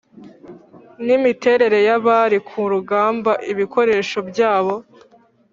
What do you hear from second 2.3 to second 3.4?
ku rugamba,